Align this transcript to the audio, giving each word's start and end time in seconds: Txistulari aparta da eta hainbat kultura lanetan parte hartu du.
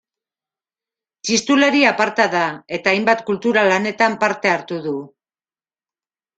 Txistulari 1.27 1.81
aparta 1.89 2.27
da 2.37 2.41
eta 2.79 2.95
hainbat 2.95 3.23
kultura 3.29 3.69
lanetan 3.71 4.19
parte 4.27 4.57
hartu 4.57 4.83
du. 4.91 4.99